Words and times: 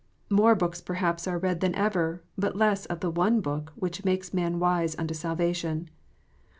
More 0.31 0.55
books 0.55 0.81
perhaps 0.81 1.27
are 1.27 1.37
read 1.37 1.59
than 1.61 1.75
ever, 1.75 2.23
but 2.35 2.55
less 2.55 2.87
of 2.87 3.01
the 3.01 3.11
one 3.11 3.39
Book 3.39 3.71
which 3.75 4.03
makes 4.03 4.33
man 4.33 4.57
wise 4.57 4.95
unto 4.97 5.13
salvation. 5.13 5.91